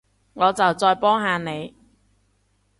[0.33, 1.75] 我就再幫下你